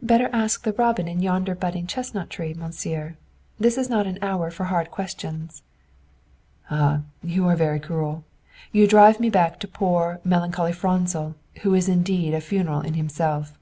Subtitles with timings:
[0.00, 3.16] "Better ask the robin in yonder budding chestnut tree, Monsieur.
[3.60, 5.60] This is not an hour for hard questions!"
[6.70, 8.24] "Ah, you are very cruel!
[8.72, 13.58] You drive me back to poor, melancholy Franzel, who is indeed a funeral in himself."